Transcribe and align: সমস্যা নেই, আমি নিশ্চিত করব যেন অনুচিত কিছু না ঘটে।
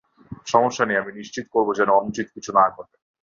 সমস্যা 0.45 0.83
নেই, 0.85 0.97
আমি 0.97 1.11
নিশ্চিত 1.11 1.45
করব 1.51 1.67
যেন 1.73 1.89
অনুচিত 1.91 2.27
কিছু 2.33 2.51
না 2.51 2.65
ঘটে। 2.69 2.97